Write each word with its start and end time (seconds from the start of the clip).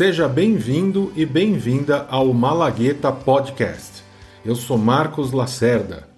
Seja 0.00 0.26
bem-vindo 0.26 1.12
e 1.14 1.26
bem-vinda 1.26 2.06
ao 2.08 2.32
Malagueta 2.32 3.12
Podcast. 3.12 4.02
Eu 4.42 4.56
sou 4.56 4.78
Marcos 4.78 5.30
Lacerda. 5.30 6.08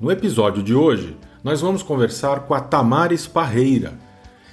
No 0.00 0.12
episódio 0.12 0.62
de 0.62 0.76
hoje, 0.76 1.16
nós 1.42 1.60
vamos 1.60 1.82
conversar 1.82 2.46
com 2.46 2.54
a 2.54 2.60
Tamares 2.60 3.26
Parreira. 3.26 3.94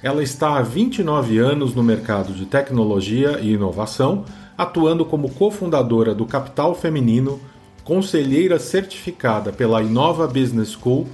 Ela 0.02 0.24
está 0.24 0.56
há 0.58 0.60
29 0.60 1.38
anos 1.38 1.72
no 1.72 1.84
mercado 1.84 2.32
de 2.32 2.44
tecnologia 2.44 3.38
e 3.40 3.52
inovação, 3.52 4.24
atuando 4.58 5.04
como 5.04 5.30
cofundadora 5.30 6.12
do 6.12 6.26
Capital 6.26 6.74
Feminino, 6.74 7.40
conselheira 7.84 8.58
certificada 8.58 9.52
pela 9.52 9.80
Inova 9.84 10.26
Business 10.26 10.70
School, 10.70 11.06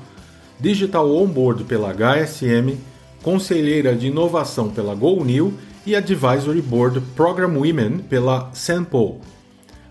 Digital 0.59 1.15
Onboard 1.15 1.65
pela 1.65 1.93
HSM, 1.93 2.79
conselheira 3.23 3.95
de 3.95 4.07
inovação 4.07 4.71
pela 4.71 4.95
GoNew 4.95 5.53
e 5.89 5.97
Advisory 5.97 6.61
Board 6.61 7.01
Program 7.17 7.55
Women 7.55 8.01
pela 8.01 8.51
Sample. 8.53 9.23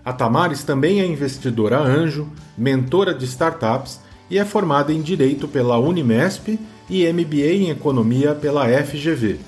A 0.04 0.12
Tamares 0.12 0.62
também 0.62 1.00
é 1.00 1.04
investidora 1.04 1.76
anjo, 1.76 2.28
mentora 2.56 3.12
de 3.12 3.24
startups 3.24 3.98
e 4.30 4.38
é 4.38 4.44
formada 4.44 4.92
em 4.92 5.02
Direito 5.02 5.48
pela 5.48 5.76
Unimesp 5.76 6.56
e 6.88 7.12
MBA 7.12 7.52
em 7.52 7.70
Economia 7.70 8.32
pela 8.32 8.68
FGV. 8.68 9.40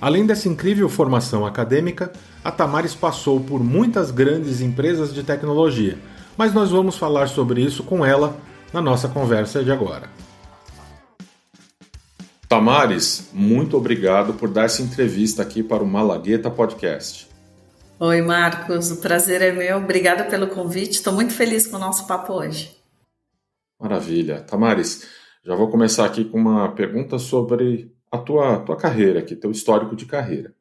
Além 0.00 0.24
dessa 0.24 0.48
incrível 0.48 0.88
formação 0.88 1.44
acadêmica, 1.44 2.10
a 2.42 2.50
Tamares 2.50 2.94
passou 2.94 3.38
por 3.38 3.62
muitas 3.62 4.10
grandes 4.10 4.62
empresas 4.62 5.12
de 5.12 5.22
tecnologia, 5.22 5.98
mas 6.34 6.54
nós 6.54 6.70
vamos 6.70 6.96
falar 6.96 7.28
sobre 7.28 7.60
isso 7.60 7.82
com 7.82 8.06
ela 8.06 8.38
na 8.72 8.80
nossa 8.80 9.06
conversa 9.06 9.62
de 9.62 9.70
agora. 9.70 10.08
Tamares, 12.48 13.28
muito 13.34 13.76
obrigado 13.76 14.32
por 14.32 14.48
dar 14.48 14.64
essa 14.64 14.80
entrevista 14.80 15.42
aqui 15.42 15.62
para 15.62 15.82
o 15.82 15.86
Malagueta 15.86 16.50
Podcast. 16.50 17.28
Oi, 18.00 18.22
Marcos, 18.22 18.90
o 18.90 19.02
prazer 19.02 19.42
é 19.42 19.52
meu. 19.52 19.76
Obrigada 19.76 20.24
pelo 20.24 20.46
convite. 20.46 20.92
Estou 20.92 21.12
muito 21.12 21.34
feliz 21.34 21.66
com 21.66 21.76
o 21.76 21.78
nosso 21.78 22.06
papo 22.06 22.32
hoje. 22.32 22.74
Maravilha. 23.78 24.40
Tamares, 24.40 25.06
já 25.44 25.54
vou 25.54 25.68
começar 25.68 26.06
aqui 26.06 26.24
com 26.24 26.38
uma 26.38 26.72
pergunta 26.72 27.18
sobre 27.18 27.94
a 28.10 28.16
tua, 28.16 28.60
tua 28.60 28.76
carreira 28.78 29.18
aqui, 29.18 29.36
teu 29.36 29.50
histórico 29.50 29.94
de 29.94 30.06
carreira. 30.06 30.54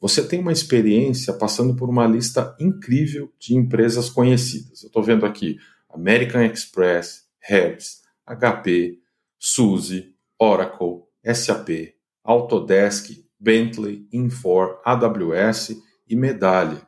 Você 0.00 0.26
tem 0.26 0.40
uma 0.40 0.52
experiência 0.52 1.34
passando 1.34 1.76
por 1.76 1.90
uma 1.90 2.06
lista 2.06 2.56
incrível 2.58 3.30
de 3.38 3.54
empresas 3.54 4.08
conhecidas. 4.08 4.82
Eu 4.82 4.86
estou 4.86 5.02
vendo 5.02 5.26
aqui 5.26 5.58
American 5.92 6.42
Express, 6.42 7.26
Herbs, 7.46 8.00
HP, 8.26 8.98
Suzy, 9.38 10.14
Oracle, 10.38 11.07
SAP, 11.34 11.94
Autodesk, 12.24 13.24
Bentley, 13.38 14.06
Infor, 14.12 14.80
AWS 14.84 15.76
e 16.08 16.16
Medalha. 16.16 16.82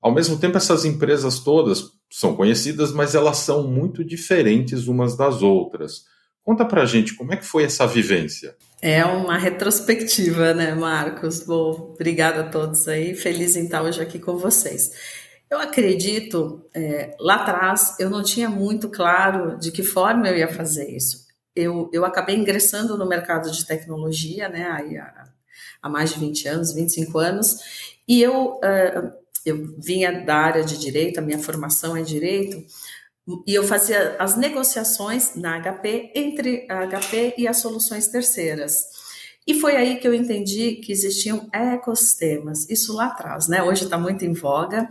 Ao 0.00 0.12
mesmo 0.12 0.38
tempo, 0.38 0.56
essas 0.56 0.84
empresas 0.84 1.40
todas 1.40 1.84
são 2.10 2.36
conhecidas, 2.36 2.92
mas 2.92 3.14
elas 3.14 3.38
são 3.38 3.66
muito 3.66 4.04
diferentes 4.04 4.86
umas 4.86 5.16
das 5.16 5.42
outras. 5.42 6.04
Conta 6.42 6.64
pra 6.64 6.84
gente 6.84 7.14
como 7.14 7.32
é 7.32 7.36
que 7.36 7.44
foi 7.44 7.64
essa 7.64 7.86
vivência. 7.86 8.56
É 8.80 9.04
uma 9.04 9.36
retrospectiva, 9.36 10.54
né, 10.54 10.74
Marcos? 10.74 11.40
Bom, 11.40 11.92
obrigada 11.94 12.42
a 12.42 12.48
todos 12.48 12.86
aí. 12.86 13.14
Feliz 13.14 13.56
em 13.56 13.64
estar 13.64 13.82
hoje 13.82 14.00
aqui 14.00 14.18
com 14.18 14.36
vocês. 14.36 14.92
Eu 15.50 15.58
acredito, 15.58 16.64
é, 16.74 17.16
lá 17.18 17.36
atrás, 17.36 17.96
eu 17.98 18.10
não 18.10 18.22
tinha 18.22 18.48
muito 18.48 18.88
claro 18.88 19.58
de 19.58 19.72
que 19.72 19.82
forma 19.82 20.28
eu 20.28 20.36
ia 20.36 20.52
fazer 20.52 20.88
isso 20.94 21.25
eu, 21.56 21.90
eu 21.92 22.04
acabei 22.04 22.36
ingressando 22.36 22.96
no 22.96 23.08
mercado 23.08 23.50
de 23.50 23.64
tecnologia, 23.64 24.48
né, 24.48 24.68
aí 24.70 24.96
há, 24.98 25.24
há 25.82 25.88
mais 25.88 26.12
de 26.12 26.20
20 26.20 26.48
anos, 26.48 26.74
25 26.74 27.18
anos, 27.18 27.58
e 28.06 28.22
eu, 28.22 28.56
uh, 28.56 29.12
eu 29.44 29.74
vinha 29.78 30.24
da 30.24 30.36
área 30.36 30.62
de 30.62 30.78
direito, 30.78 31.18
a 31.18 31.22
minha 31.22 31.38
formação 31.38 31.96
é 31.96 32.02
direito, 32.02 32.62
e 33.46 33.54
eu 33.54 33.64
fazia 33.64 34.14
as 34.20 34.36
negociações 34.36 35.34
na 35.34 35.60
HP 35.60 36.12
entre 36.14 36.66
a 36.70 36.86
HP 36.86 37.34
e 37.38 37.48
as 37.48 37.56
soluções 37.56 38.06
terceiras. 38.06 38.94
E 39.46 39.54
foi 39.54 39.76
aí 39.76 39.96
que 39.96 40.06
eu 40.06 40.14
entendi 40.14 40.76
que 40.76 40.90
existiam 40.90 41.48
ecossistemas, 41.52 42.68
isso 42.68 42.94
lá 42.94 43.06
atrás, 43.06 43.46
né? 43.46 43.62
Hoje 43.62 43.84
está 43.84 43.96
muito 43.96 44.24
em 44.24 44.32
voga. 44.32 44.88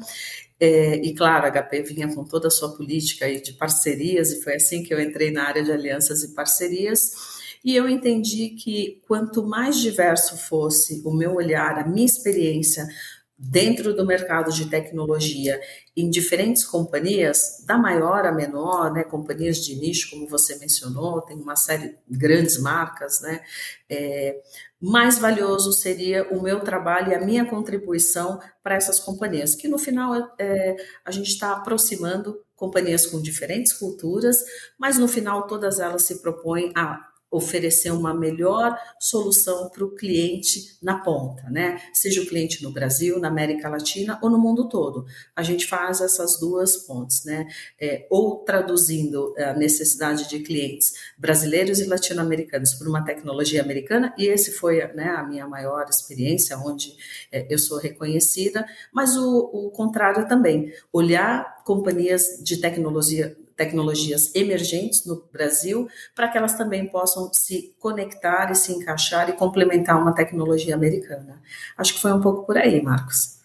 É, 0.60 0.96
e 0.98 1.14
claro, 1.14 1.46
a 1.46 1.52
HP 1.52 1.84
vinha 1.84 2.14
com 2.14 2.24
toda 2.24 2.48
a 2.48 2.52
sua 2.52 2.76
política 2.76 3.30
de 3.42 3.54
parcerias, 3.54 4.32
e 4.32 4.42
foi 4.42 4.56
assim 4.56 4.84
que 4.84 4.94
eu 4.94 5.02
entrei 5.02 5.32
na 5.32 5.48
área 5.48 5.64
de 5.64 5.72
alianças 5.72 6.24
e 6.24 6.34
parcerias. 6.34 7.36
E 7.64 7.76
eu 7.76 7.90
entendi 7.90 8.50
que 8.50 9.02
quanto 9.08 9.44
mais 9.44 9.78
diverso 9.78 10.38
fosse 10.38 11.02
o 11.04 11.12
meu 11.12 11.34
olhar, 11.36 11.80
a 11.80 11.88
minha 11.88 12.06
experiência 12.06 12.88
dentro 13.38 13.94
do 13.94 14.06
mercado 14.06 14.52
de 14.52 14.70
tecnologia 14.70 15.60
em 15.96 16.10
diferentes 16.10 16.64
companhias, 16.64 17.64
da 17.66 17.78
maior 17.78 18.26
a 18.26 18.32
menor, 18.32 18.94
né, 18.94 19.04
companhias 19.04 19.58
de 19.58 19.76
nicho, 19.76 20.10
como 20.10 20.28
você 20.28 20.58
mencionou, 20.58 21.22
tem 21.22 21.36
uma 21.38 21.56
série 21.56 21.98
de 22.08 22.18
grandes 22.18 22.58
marcas, 22.58 23.22
né, 23.22 23.42
é, 23.90 24.42
mais 24.80 25.20
valioso 25.20 25.74
seria 25.74 26.24
o 26.32 26.42
meu 26.42 26.62
trabalho 26.62 27.12
e 27.12 27.16
a 27.16 27.20
minha 27.20 27.46
contribuição 27.46 28.40
para 28.64 28.76
essas 28.76 29.00
companhias, 29.00 29.54
que 29.54 29.68
no 29.68 29.78
final 29.78 30.34
é, 30.40 30.76
a 31.04 31.12
gente 31.12 31.28
está 31.28 31.52
aproximando 31.52 32.42
companhias 32.56 33.06
com 33.06 33.22
diferentes 33.22 33.74
culturas, 33.74 34.44
mas 34.78 34.98
no 34.98 35.08
final 35.08 35.46
todas 35.46 35.80
elas 35.80 36.04
se 36.04 36.22
propõem 36.22 36.72
a 36.74 37.15
oferecer 37.36 37.92
uma 37.92 38.14
melhor 38.14 38.78
solução 39.00 39.70
para 39.70 39.84
o 39.84 39.96
cliente 39.96 40.78
na 40.82 41.00
ponta, 41.00 41.50
né? 41.50 41.82
Seja 41.94 42.22
o 42.22 42.26
cliente 42.26 42.64
no 42.64 42.72
Brasil, 42.72 43.20
na 43.20 43.28
América 43.28 43.70
Latina 43.70 44.20
ou 44.22 44.30
no 44.30 44.38
mundo 44.38 44.70
todo. 44.70 45.06
A 45.36 45.44
gente 45.44 45.68
faz 45.68 46.02
essas 46.02 46.40
duas 46.40 46.78
pontes, 46.78 47.26
né? 47.26 47.48
É, 47.80 48.08
ou 48.10 48.38
traduzindo 48.38 49.34
a 49.38 49.54
necessidade 49.54 50.28
de 50.30 50.40
clientes 50.40 50.94
brasileiros 51.18 51.80
e 51.80 51.86
latino-americanos 51.86 52.74
por 52.74 52.88
uma 52.88 53.04
tecnologia 53.04 53.62
americana, 53.62 54.14
e 54.18 54.26
esse 54.26 54.52
foi 54.52 54.86
né, 54.94 55.10
a 55.10 55.24
minha 55.24 55.48
maior 55.48 55.86
experiência, 55.90 56.58
onde 56.58 56.96
é, 57.32 57.46
eu 57.50 57.60
sou 57.60 57.78
reconhecida, 57.78 58.66
mas 58.94 59.16
o, 59.18 59.50
o 59.54 59.72
contrário 59.72 60.28
também, 60.28 60.74
olhar 60.92 61.64
companhias 61.64 62.40
de 62.44 62.58
tecnologia 62.58 63.36
tecnologias 63.56 64.34
emergentes 64.36 65.06
no 65.06 65.24
Brasil, 65.32 65.88
para 66.14 66.28
que 66.28 66.38
elas 66.38 66.58
também 66.58 66.88
possam 66.88 67.32
se 67.34 67.76
conectar 67.80 68.52
e 68.52 68.56
se 68.56 68.72
encaixar 68.74 69.30
e 69.30 69.34
complementar 69.34 70.00
uma 70.00 70.14
tecnologia 70.14 70.76
americana. 70.76 71.42
Acho 71.78 71.94
que 71.94 72.02
foi 72.02 72.14
um 72.14 72.22
pouco 72.22 72.46
por 72.46 72.58
aí, 72.58 72.82
Marcos. 72.82 73.36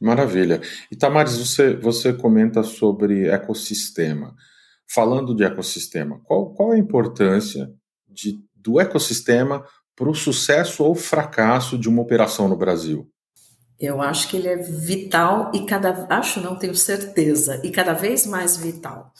Maravilha. 0.00 0.60
E 0.90 0.96
Tamares, 0.96 1.38
você, 1.38 1.74
você 1.74 2.12
comenta 2.12 2.62
sobre 2.62 3.28
ecossistema. 3.28 4.34
Falando 4.86 5.34
de 5.34 5.44
ecossistema, 5.44 6.20
qual, 6.24 6.52
qual 6.52 6.72
a 6.72 6.78
importância 6.78 7.72
de, 8.06 8.38
do 8.54 8.78
ecossistema 8.78 9.64
para 9.96 10.10
o 10.10 10.14
sucesso 10.14 10.84
ou 10.84 10.94
fracasso 10.94 11.78
de 11.78 11.88
uma 11.88 12.02
operação 12.02 12.48
no 12.48 12.56
Brasil? 12.56 13.10
Eu 13.84 14.00
acho 14.00 14.28
que 14.28 14.36
ele 14.36 14.48
é 14.48 14.56
vital 14.56 15.50
e 15.54 15.64
cada 15.66 16.06
acho 16.10 16.40
não 16.40 16.56
tenho 16.56 16.74
certeza 16.74 17.60
e 17.62 17.70
cada 17.70 17.92
vez 17.92 18.26
mais 18.26 18.56
vital. 18.56 19.12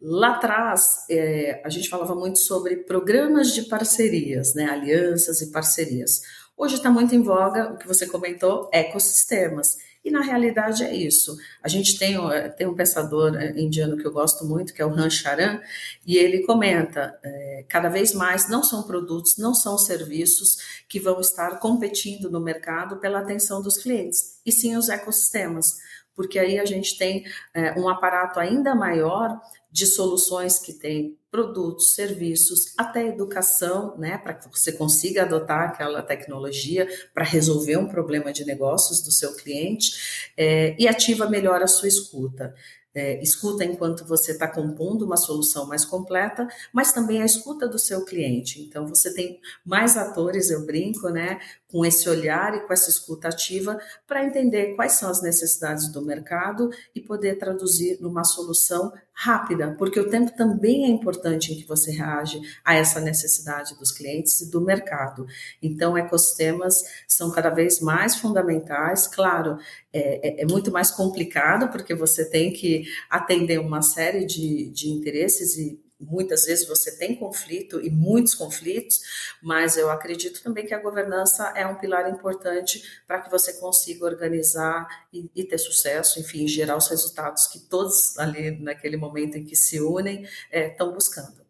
Lá 0.00 0.36
atrás 0.36 1.06
é, 1.10 1.62
a 1.64 1.68
gente 1.70 1.88
falava 1.88 2.14
muito 2.14 2.38
sobre 2.38 2.76
programas 2.76 3.52
de 3.52 3.62
parcerias, 3.62 4.54
né, 4.54 4.66
alianças 4.66 5.40
e 5.40 5.50
parcerias. 5.50 6.20
Hoje 6.56 6.76
está 6.76 6.90
muito 6.90 7.14
em 7.14 7.22
voga 7.22 7.72
o 7.72 7.76
que 7.76 7.86
você 7.86 8.06
comentou, 8.06 8.70
ecossistemas. 8.72 9.76
E 10.06 10.10
na 10.12 10.20
realidade 10.20 10.84
é 10.84 10.94
isso. 10.94 11.36
A 11.60 11.66
gente 11.66 11.98
tem, 11.98 12.16
tem 12.56 12.64
um 12.64 12.76
pensador 12.76 13.34
é, 13.34 13.50
indiano 13.58 13.96
que 13.96 14.06
eu 14.06 14.12
gosto 14.12 14.44
muito, 14.44 14.72
que 14.72 14.80
é 14.80 14.86
o 14.86 14.94
Han 14.94 15.10
Charan, 15.10 15.60
e 16.06 16.16
ele 16.16 16.44
comenta: 16.46 17.18
é, 17.24 17.64
cada 17.68 17.88
vez 17.88 18.14
mais 18.14 18.48
não 18.48 18.62
são 18.62 18.84
produtos, 18.84 19.36
não 19.36 19.52
são 19.52 19.76
serviços 19.76 20.58
que 20.88 21.00
vão 21.00 21.18
estar 21.18 21.58
competindo 21.58 22.30
no 22.30 22.40
mercado 22.40 22.98
pela 22.98 23.18
atenção 23.18 23.60
dos 23.60 23.78
clientes, 23.78 24.38
e 24.46 24.52
sim 24.52 24.76
os 24.76 24.88
ecossistemas 24.88 25.74
porque 26.16 26.38
aí 26.38 26.58
a 26.58 26.64
gente 26.64 26.96
tem 26.96 27.24
é, 27.54 27.78
um 27.78 27.88
aparato 27.88 28.40
ainda 28.40 28.74
maior 28.74 29.38
de 29.70 29.86
soluções 29.86 30.58
que 30.58 30.72
tem 30.72 31.18
produtos, 31.30 31.94
serviços, 31.94 32.72
até 32.78 33.08
educação, 33.08 33.94
né, 33.98 34.16
para 34.16 34.32
que 34.32 34.48
você 34.48 34.72
consiga 34.72 35.22
adotar 35.22 35.68
aquela 35.68 36.02
tecnologia 36.02 36.88
para 37.12 37.24
resolver 37.24 37.76
um 37.76 37.86
problema 37.86 38.32
de 38.32 38.46
negócios 38.46 39.02
do 39.02 39.12
seu 39.12 39.34
cliente 39.36 40.32
é, 40.34 40.74
e 40.78 40.88
ativa 40.88 41.28
melhor 41.28 41.62
a 41.62 41.66
sua 41.66 41.88
escuta. 41.88 42.54
É, 42.98 43.22
escuta 43.22 43.62
enquanto 43.62 44.06
você 44.06 44.32
está 44.32 44.48
compondo 44.48 45.04
uma 45.04 45.18
solução 45.18 45.66
mais 45.66 45.84
completa, 45.84 46.48
mas 46.72 46.92
também 46.92 47.20
a 47.20 47.26
escuta 47.26 47.68
do 47.68 47.78
seu 47.78 48.06
cliente. 48.06 48.62
Então, 48.62 48.86
você 48.86 49.12
tem 49.12 49.38
mais 49.66 49.98
atores, 49.98 50.50
eu 50.50 50.64
brinco, 50.64 51.10
né, 51.10 51.38
com 51.68 51.84
esse 51.84 52.08
olhar 52.08 52.54
e 52.56 52.60
com 52.66 52.72
essa 52.72 52.88
escuta 52.88 53.28
ativa 53.28 53.78
para 54.06 54.24
entender 54.24 54.74
quais 54.74 54.92
são 54.92 55.10
as 55.10 55.20
necessidades 55.20 55.92
do 55.92 56.00
mercado 56.00 56.70
e 56.94 57.00
poder 57.02 57.38
traduzir 57.38 57.98
numa 58.00 58.24
solução 58.24 58.90
rápida, 59.18 59.74
porque 59.78 59.98
o 59.98 60.10
tempo 60.10 60.30
também 60.36 60.84
é 60.84 60.88
importante 60.88 61.50
em 61.50 61.56
que 61.56 61.66
você 61.66 61.90
reage 61.90 62.38
a 62.62 62.74
essa 62.74 63.00
necessidade 63.00 63.74
dos 63.78 63.90
clientes 63.90 64.42
e 64.42 64.50
do 64.50 64.60
mercado. 64.60 65.26
Então, 65.62 65.96
ecossistemas 65.96 66.74
são 67.08 67.30
cada 67.30 67.48
vez 67.48 67.80
mais 67.80 68.14
fundamentais. 68.14 69.06
Claro, 69.06 69.56
é, 69.90 70.40
é, 70.40 70.42
é 70.42 70.46
muito 70.46 70.70
mais 70.70 70.90
complicado, 70.90 71.70
porque 71.72 71.94
você 71.94 72.28
tem 72.28 72.52
que 72.52 72.84
atender 73.08 73.58
uma 73.58 73.80
série 73.80 74.26
de, 74.26 74.68
de 74.68 74.90
interesses 74.90 75.56
e 75.56 75.85
muitas 75.98 76.44
vezes 76.44 76.68
você 76.68 76.96
tem 76.96 77.16
conflito 77.16 77.80
e 77.80 77.90
muitos 77.90 78.34
conflitos, 78.34 79.00
mas 79.42 79.76
eu 79.76 79.90
acredito 79.90 80.42
também 80.42 80.66
que 80.66 80.74
a 80.74 80.80
governança 80.80 81.52
é 81.56 81.66
um 81.66 81.76
pilar 81.76 82.08
importante 82.10 82.82
para 83.06 83.20
que 83.20 83.30
você 83.30 83.54
consiga 83.54 84.04
organizar 84.04 84.86
e, 85.12 85.30
e, 85.34 85.44
ter 85.44 85.58
sucesso, 85.58 86.20
enfim, 86.20 86.46
gerar 86.46 86.76
os 86.76 86.88
resultados 86.88 87.46
que 87.46 87.58
todos 87.60 88.18
ali 88.18 88.50
naquele 88.60 88.96
momento 88.96 89.36
em 89.36 89.44
que 89.44 89.56
se 89.56 89.80
unem 89.80 90.26
estão 90.52 90.90
é, 90.90 90.92
buscando. 90.92 91.46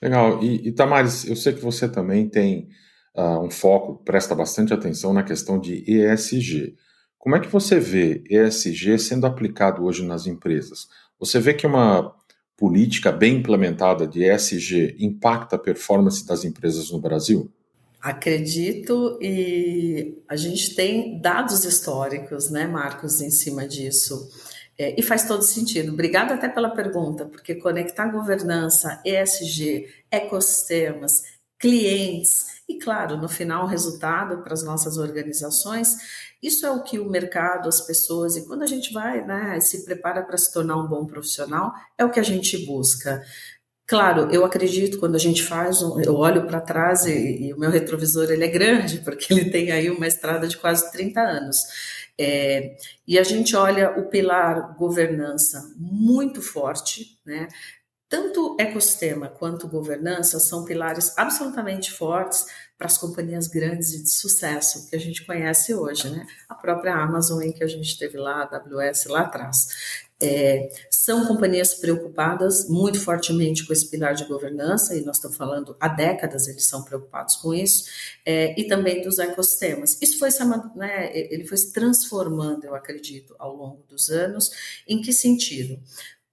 Legal. 0.00 0.42
E, 0.42 0.68
e 0.68 0.72
Tamares, 0.72 1.24
eu 1.26 1.36
sei 1.36 1.54
que 1.54 1.60
você 1.60 1.88
também 1.88 2.28
tem 2.28 2.68
uh, 3.16 3.40
um 3.40 3.50
foco, 3.50 4.02
presta 4.04 4.34
bastante 4.34 4.72
atenção 4.72 5.12
na 5.12 5.22
questão 5.22 5.58
de 5.58 5.82
ESG. 5.90 6.76
Como 7.18 7.34
é 7.36 7.40
que 7.40 7.48
você 7.48 7.80
vê 7.80 8.22
ESG 8.28 8.98
sendo 8.98 9.26
aplicado 9.26 9.82
hoje 9.82 10.04
nas 10.04 10.26
empresas? 10.26 10.88
Você 11.18 11.40
vê 11.40 11.54
que 11.54 11.66
uma 11.66 12.14
política 12.56 13.10
bem 13.10 13.36
implementada 13.36 14.06
de 14.06 14.24
ESG 14.24 14.96
impacta 14.98 15.56
a 15.56 15.58
performance 15.58 16.26
das 16.26 16.44
empresas 16.44 16.90
no 16.90 17.00
Brasil? 17.00 17.50
Acredito 18.00 19.18
e 19.20 20.22
a 20.28 20.36
gente 20.36 20.74
tem 20.74 21.20
dados 21.20 21.64
históricos, 21.64 22.50
né, 22.50 22.66
Marcos, 22.66 23.20
em 23.20 23.30
cima 23.30 23.66
disso. 23.66 24.28
É, 24.76 24.98
e 24.98 25.02
faz 25.02 25.26
todo 25.26 25.42
sentido. 25.42 25.92
Obrigada 25.92 26.34
até 26.34 26.48
pela 26.48 26.68
pergunta, 26.68 27.24
porque 27.24 27.54
conectar 27.54 28.08
governança, 28.08 29.00
ESG, 29.04 29.86
ecossistemas, 30.10 31.22
clientes 31.58 32.54
e, 32.68 32.78
claro, 32.78 33.16
no 33.16 33.28
final, 33.28 33.64
o 33.64 33.68
resultado 33.68 34.42
para 34.42 34.54
as 34.54 34.64
nossas 34.64 34.96
organizações 34.96 35.96
isso 36.44 36.66
é 36.66 36.70
o 36.70 36.82
que 36.82 36.98
o 36.98 37.08
mercado, 37.08 37.68
as 37.68 37.80
pessoas, 37.80 38.36
e 38.36 38.46
quando 38.46 38.62
a 38.62 38.66
gente 38.66 38.92
vai, 38.92 39.24
né, 39.24 39.58
se 39.60 39.82
prepara 39.82 40.22
para 40.22 40.36
se 40.36 40.52
tornar 40.52 40.76
um 40.76 40.86
bom 40.86 41.06
profissional, 41.06 41.72
é 41.96 42.04
o 42.04 42.10
que 42.10 42.20
a 42.20 42.22
gente 42.22 42.66
busca. 42.66 43.22
Claro, 43.86 44.30
eu 44.30 44.44
acredito 44.44 44.98
quando 44.98 45.14
a 45.14 45.18
gente 45.18 45.42
faz, 45.42 45.82
um, 45.82 45.98
eu 46.00 46.14
olho 46.16 46.46
para 46.46 46.60
trás 46.60 47.06
e, 47.06 47.48
e, 47.48 47.54
o 47.54 47.58
meu 47.58 47.70
retrovisor 47.70 48.30
ele 48.30 48.44
é 48.44 48.48
grande, 48.48 48.98
porque 49.04 49.32
ele 49.32 49.50
tem 49.50 49.72
aí 49.72 49.88
uma 49.88 50.06
estrada 50.06 50.46
de 50.46 50.58
quase 50.58 50.92
30 50.92 51.20
anos. 51.20 51.56
É, 52.18 52.76
e 53.08 53.18
a 53.18 53.22
gente 53.22 53.56
olha 53.56 53.98
o 53.98 54.08
pilar 54.08 54.76
governança 54.76 55.72
muito 55.76 56.42
forte, 56.42 57.18
né? 57.24 57.48
Tanto 58.08 58.56
ecossistema 58.60 59.28
quanto 59.28 59.66
governança 59.66 60.38
são 60.38 60.64
pilares 60.64 61.16
absolutamente 61.16 61.90
fortes 61.90 62.46
para 62.76 62.86
as 62.88 62.98
companhias 62.98 63.46
grandes 63.46 63.92
e 63.92 64.02
de 64.02 64.10
sucesso 64.10 64.88
que 64.88 64.96
a 64.96 64.98
gente 64.98 65.24
conhece 65.24 65.74
hoje, 65.74 66.10
né? 66.10 66.26
A 66.48 66.54
própria 66.54 66.94
Amazon, 66.94 67.42
em 67.42 67.52
que 67.52 67.62
a 67.62 67.68
gente 67.68 67.98
teve 67.98 68.18
lá, 68.18 68.42
a 68.42 68.56
AWS 68.56 69.06
lá 69.06 69.20
atrás. 69.20 69.68
É, 70.22 70.70
são 70.90 71.26
companhias 71.26 71.74
preocupadas 71.74 72.68
muito 72.68 72.98
fortemente 73.00 73.66
com 73.66 73.72
esse 73.72 73.90
pilar 73.90 74.14
de 74.14 74.24
governança, 74.24 74.96
e 74.96 75.04
nós 75.04 75.16
estamos 75.16 75.36
falando 75.36 75.76
há 75.78 75.88
décadas 75.88 76.48
eles 76.48 76.66
são 76.66 76.82
preocupados 76.82 77.36
com 77.36 77.52
isso, 77.52 77.84
é, 78.24 78.58
e 78.58 78.66
também 78.66 79.02
dos 79.02 79.18
ecossistemas. 79.18 79.98
Isso 80.00 80.18
foi, 80.18 80.30
né, 80.76 81.10
ele 81.14 81.46
foi 81.46 81.58
se 81.58 81.72
transformando, 81.72 82.64
eu 82.64 82.74
acredito, 82.74 83.34
ao 83.38 83.54
longo 83.54 83.84
dos 83.88 84.08
anos. 84.08 84.50
Em 84.88 85.02
que 85.02 85.12
sentido? 85.12 85.78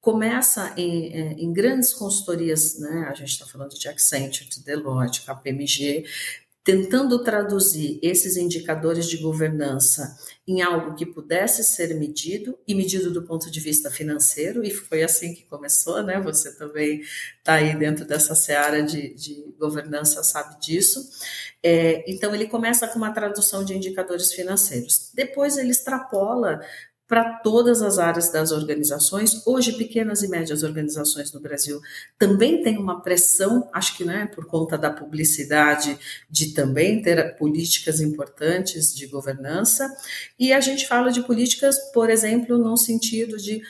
Começa 0.02 0.74
em, 0.76 1.14
é, 1.14 1.34
em, 1.34 1.54
grandes 1.54 1.94
consultorias, 1.94 2.80
né? 2.80 3.08
A 3.08 3.14
gente 3.14 3.30
está 3.30 3.46
falando 3.46 3.78
de 3.78 3.88
Accenture, 3.88 4.50
de 4.50 4.64
Deloitte, 4.64 5.22
KPMG, 5.22 6.06
tentando 6.64 7.24
traduzir 7.24 8.00
esses 8.04 8.38
indicadores 8.38 9.08
de 9.08 9.18
governança 9.18 10.16
em 10.48 10.62
algo 10.62 10.96
que 10.96 11.06
pudesse 11.06 11.64
ser 11.64 11.96
medido 11.96 12.58
e 12.68 12.76
medido 12.76 13.12
do 13.12 13.24
ponto 13.24 13.50
de 13.50 13.60
vista 13.60 13.90
financeiro, 13.90 14.64
e 14.64 14.72
foi 14.72 15.02
assim 15.04 15.34
que 15.34 15.44
começou, 15.46 16.04
né? 16.04 16.20
Você 16.20 16.56
também 16.56 17.02
está 17.40 17.54
aí 17.54 17.76
dentro 17.78 18.06
dessa 18.06 18.36
seara 18.36 18.84
de, 18.84 19.14
de 19.14 19.54
governança, 19.60 20.24
sabe 20.24 20.60
disso. 20.60 21.10
É, 21.64 22.04
então, 22.12 22.34
ele 22.34 22.48
começa 22.48 22.88
com 22.88 22.98
uma 22.98 23.12
tradução 23.12 23.64
de 23.64 23.76
indicadores 23.76 24.34
financeiros. 24.34 25.12
Depois, 25.14 25.58
ele 25.58 25.72
extrapola 25.72 26.60
para 27.12 27.40
todas 27.40 27.82
as 27.82 28.00
áreas 28.00 28.32
das 28.32 28.54
organizações. 28.54 29.46
Hoje, 29.46 29.74
pequenas 29.74 30.24
e 30.24 30.30
médias 30.30 30.64
organizações 30.64 31.34
no 31.34 31.42
Brasil 31.42 31.82
também 32.18 32.64
têm 32.64 32.78
uma 32.78 33.02
pressão, 33.02 33.70
acho 33.74 33.98
que 33.98 34.06
né, 34.06 34.32
por 34.34 34.46
conta 34.46 34.78
da 34.78 34.90
publicidade, 34.90 36.00
de 36.30 36.54
também 36.54 37.02
ter 37.02 37.36
políticas 37.36 38.00
importantes 38.00 38.96
de 38.96 39.08
governança. 39.08 39.94
E 40.40 40.54
a 40.54 40.62
gente 40.62 40.88
fala 40.88 41.12
de 41.12 41.22
políticas, 41.22 41.76
por 41.92 42.10
exemplo, 42.10 42.58
no 42.58 42.78
sentido 42.78 43.36
de 43.36 43.62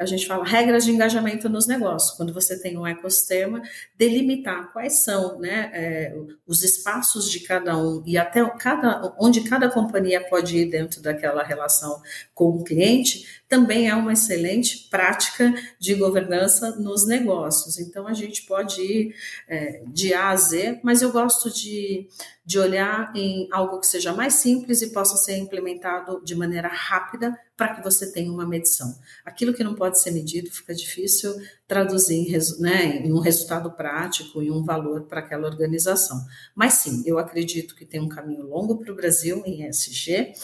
a 0.00 0.06
gente 0.06 0.26
fala 0.26 0.44
regras 0.44 0.84
de 0.84 0.90
engajamento 0.90 1.48
nos 1.48 1.66
negócios. 1.66 2.16
Quando 2.16 2.32
você 2.32 2.60
tem 2.60 2.76
um 2.76 2.86
ecossistema, 2.86 3.62
delimitar 3.96 4.72
quais 4.72 5.04
são 5.04 5.38
né, 5.38 5.70
é, 5.72 6.14
os 6.46 6.62
espaços 6.62 7.30
de 7.30 7.40
cada 7.40 7.76
um 7.76 8.02
e 8.06 8.18
até 8.18 8.44
cada, 8.58 9.14
onde 9.18 9.42
cada 9.42 9.70
companhia 9.70 10.20
pode 10.28 10.56
ir 10.56 10.70
dentro 10.70 11.00
daquela 11.00 11.42
relação 11.42 12.02
com 12.34 12.50
o 12.50 12.64
cliente, 12.64 13.42
também 13.54 13.88
é 13.88 13.94
uma 13.94 14.12
excelente 14.12 14.88
prática 14.90 15.54
de 15.78 15.94
governança 15.94 16.74
nos 16.74 17.06
negócios. 17.06 17.78
Então, 17.78 18.08
a 18.08 18.12
gente 18.12 18.42
pode 18.42 18.82
ir 18.82 19.14
é, 19.46 19.80
de 19.86 20.12
A 20.12 20.30
a 20.30 20.36
Z, 20.36 20.80
mas 20.82 21.02
eu 21.02 21.12
gosto 21.12 21.48
de, 21.52 22.08
de 22.44 22.58
olhar 22.58 23.12
em 23.14 23.48
algo 23.52 23.78
que 23.78 23.86
seja 23.86 24.12
mais 24.12 24.34
simples 24.34 24.82
e 24.82 24.90
possa 24.90 25.16
ser 25.16 25.38
implementado 25.38 26.20
de 26.24 26.34
maneira 26.34 26.66
rápida 26.66 27.38
para 27.56 27.74
que 27.74 27.82
você 27.82 28.10
tenha 28.10 28.32
uma 28.32 28.46
medição. 28.46 28.98
Aquilo 29.24 29.54
que 29.54 29.62
não 29.62 29.74
pode 29.74 30.00
ser 30.00 30.10
medido 30.10 30.50
fica 30.50 30.74
difícil 30.74 31.34
traduzir 31.66 32.16
em, 32.16 32.60
né, 32.60 32.96
em 32.96 33.12
um 33.12 33.20
resultado 33.20 33.70
prático 33.70 34.42
e 34.42 34.50
um 34.50 34.62
valor 34.62 35.04
para 35.04 35.20
aquela 35.20 35.46
organização. 35.46 36.20
Mas 36.54 36.74
sim, 36.74 37.02
eu 37.06 37.18
acredito 37.18 37.74
que 37.74 37.86
tem 37.86 38.00
um 38.00 38.08
caminho 38.08 38.46
longo 38.46 38.76
para 38.76 38.92
o 38.92 38.96
Brasil 38.96 39.42
em 39.46 39.66
ESG. 39.66 40.34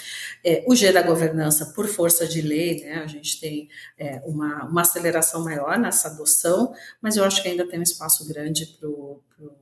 É, 0.44 0.64
o 0.66 0.74
G 0.74 0.92
da 0.92 1.02
governança, 1.02 1.66
por 1.74 1.86
força 1.88 2.26
de 2.26 2.40
lei, 2.40 2.84
né, 2.84 2.99
a 3.00 3.06
gente 3.06 3.40
tem 3.40 3.68
é, 3.98 4.20
uma, 4.24 4.66
uma 4.66 4.80
aceleração 4.82 5.44
maior 5.44 5.78
nessa 5.78 6.08
adoção, 6.08 6.72
mas 7.00 7.16
eu 7.16 7.24
acho 7.24 7.42
que 7.42 7.48
ainda 7.48 7.66
tem 7.66 7.78
um 7.78 7.82
espaço 7.82 8.26
grande 8.28 8.66
para 8.78 8.88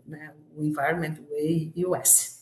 né, 0.07 0.35
o 0.57 0.63
Environment, 0.63 1.17
o 1.31 1.35
E 1.35 1.85
o 1.87 1.95
S. 1.95 2.39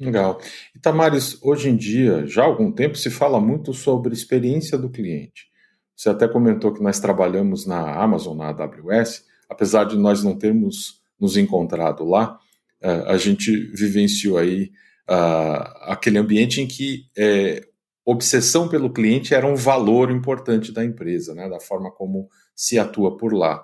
Legal. 0.00 0.40
E 0.74 0.78
Tamares, 0.78 1.38
hoje 1.42 1.68
em 1.68 1.76
dia, 1.76 2.26
já 2.26 2.42
há 2.42 2.46
algum 2.46 2.70
tempo, 2.70 2.96
se 2.96 3.10
fala 3.10 3.40
muito 3.40 3.74
sobre 3.74 4.12
experiência 4.12 4.78
do 4.78 4.88
cliente. 4.88 5.48
Você 5.96 6.08
até 6.08 6.28
comentou 6.28 6.72
que 6.72 6.82
nós 6.82 7.00
trabalhamos 7.00 7.66
na 7.66 8.00
Amazon, 8.00 8.36
na 8.36 8.48
AWS, 8.50 9.24
apesar 9.48 9.84
de 9.84 9.96
nós 9.96 10.22
não 10.22 10.38
termos 10.38 11.02
nos 11.18 11.36
encontrado 11.36 12.04
lá, 12.04 12.38
eh, 12.80 13.04
a 13.08 13.16
gente 13.16 13.50
vivenciou 13.74 14.38
aí 14.38 14.70
uh, 15.10 15.90
aquele 15.90 16.18
ambiente 16.18 16.60
em 16.60 16.66
que 16.68 17.06
é, 17.16 17.66
obsessão 18.10 18.68
pelo 18.68 18.90
cliente 18.90 19.34
era 19.34 19.46
um 19.46 19.54
valor 19.54 20.10
importante 20.10 20.72
da 20.72 20.82
empresa, 20.82 21.34
né, 21.34 21.46
da 21.46 21.60
forma 21.60 21.90
como 21.90 22.30
se 22.56 22.78
atua 22.78 23.18
por 23.18 23.34
lá. 23.34 23.62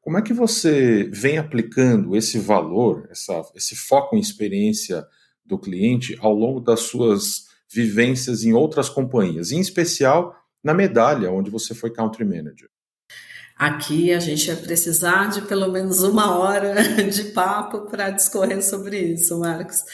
Como 0.00 0.18
é 0.18 0.22
que 0.22 0.32
você 0.32 1.08
vem 1.12 1.38
aplicando 1.38 2.16
esse 2.16 2.40
valor, 2.40 3.06
essa, 3.08 3.40
esse 3.54 3.76
foco 3.76 4.16
em 4.16 4.20
experiência 4.20 5.06
do 5.46 5.56
cliente 5.56 6.16
ao 6.20 6.34
longo 6.34 6.58
das 6.58 6.80
suas 6.80 7.46
vivências 7.72 8.42
em 8.42 8.52
outras 8.52 8.88
companhias, 8.88 9.52
em 9.52 9.60
especial 9.60 10.34
na 10.62 10.74
medalha, 10.74 11.30
onde 11.30 11.48
você 11.48 11.72
foi 11.72 11.92
country 11.92 12.24
manager? 12.24 12.68
Aqui 13.56 14.12
a 14.12 14.18
gente 14.18 14.46
vai 14.46 14.56
precisar 14.56 15.30
de 15.30 15.42
pelo 15.42 15.70
menos 15.70 16.02
uma 16.02 16.36
hora 16.36 16.74
de 17.08 17.24
papo 17.26 17.82
para 17.82 18.10
discorrer 18.10 18.62
sobre 18.62 18.98
isso, 18.98 19.38
Marcos. 19.38 19.84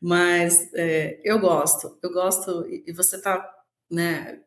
Mas 0.00 0.70
é, 0.74 1.20
eu 1.24 1.38
gosto, 1.38 1.98
eu 2.02 2.12
gosto, 2.12 2.66
e 2.68 2.92
você 2.92 3.16
está 3.16 3.48
né, 3.90 4.40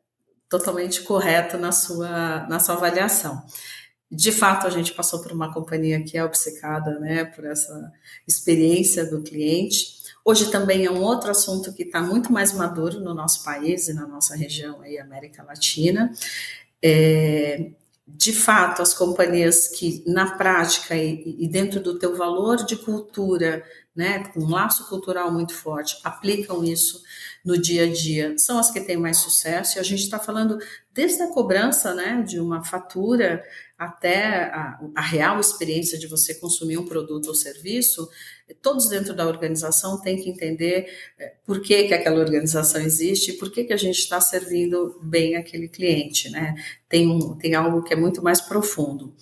totalmente 0.50 1.02
correto 1.02 1.58
na 1.58 1.72
sua, 1.72 2.48
na 2.48 2.60
sua 2.60 2.76
avaliação. 2.76 3.44
De 4.12 4.32
fato, 4.32 4.66
a 4.66 4.70
gente 4.72 4.94
passou 4.94 5.22
por 5.22 5.32
uma 5.32 5.54
companhia 5.54 6.04
que 6.04 6.18
é 6.18 6.24
obcecada 6.24 7.00
né, 7.00 7.26
por 7.26 7.46
essa 7.46 7.92
experiência 8.28 9.06
do 9.06 9.22
cliente. 9.22 10.00
Hoje 10.26 10.50
também 10.50 10.86
é 10.86 10.92
um 10.92 11.02
outro 11.02 11.30
assunto 11.30 11.72
que 11.74 11.84
está 11.84 12.02
muito 12.02 12.34
mais 12.34 12.52
maduro 12.54 13.00
no 13.00 13.14
nosso 13.14 13.44
país 13.44 13.88
e 13.88 13.94
na 13.94 14.08
nossa 14.08 14.36
região 14.36 14.82
aí, 14.82 14.98
América 14.98 15.44
Latina. 15.44 16.12
É, 16.82 17.72
de 18.08 18.34
fato, 18.34 18.82
as 18.82 18.94
companhias 18.94 19.68
que, 19.68 20.04
na 20.08 20.36
prática 20.38 20.96
e, 20.96 21.36
e, 21.40 21.48
dentro 21.48 21.80
do 21.80 22.00
teu 22.00 22.16
valor 22.18 22.66
de 22.66 22.76
cultura, 22.76 23.64
né, 23.96 24.24
com 24.34 24.42
um 24.42 24.50
laço 24.50 24.88
cultural 24.88 25.32
muito 25.32 25.54
forte, 25.54 25.98
aplicam 26.04 26.64
isso 26.64 27.02
no 27.44 27.58
dia 27.58 27.84
a 27.86 27.92
dia, 27.92 28.38
são 28.38 28.58
as 28.60 28.72
que 28.72 28.82
têm 28.82 28.98
mais 28.98 29.18
sucesso. 29.18 29.78
E 29.78 29.80
a 29.80 29.84
gente 29.84 30.04
está 30.04 30.20
falando 30.20 30.58
desde 30.94 31.22
a 31.22 31.28
cobrança, 31.28 31.94
né, 31.94 32.24
de 32.26 32.40
uma 32.40 32.64
fatura 32.64 33.44
até 33.78 34.44
a, 34.46 34.80
a 34.96 35.02
real 35.02 35.40
experiência 35.40 35.98
de 35.98 36.08
você 36.08 36.36
consumir 36.36 36.78
um 36.78 36.86
produto 36.86 37.28
ou 37.28 37.36
serviço, 37.36 38.10
todos 38.62 38.90
dentro 38.90 39.16
da 39.16 39.28
organização 39.28 40.02
têm 40.02 40.22
que 40.22 40.30
entender 40.30 40.88
é, 41.18 41.36
por 41.46 41.62
que, 41.62 41.86
que 41.86 41.94
aquela 41.94 42.20
organização 42.20 42.82
existe, 42.82 43.34
por 43.34 43.52
que, 43.52 43.64
que 43.64 43.74
a 43.74 43.78
gente 43.78 44.00
está 44.00 44.20
servindo 44.20 45.00
bem 45.02 45.36
aquele 45.36 45.70
cliente, 45.70 46.30
né? 46.30 46.56
Tem, 46.88 47.08
um, 47.08 47.38
tem 47.38 47.56
algo 47.56 47.84
que 47.84 47.94
é 47.94 47.96
muito 47.96 48.22
mais 48.22 48.42
profundo. 48.42 49.16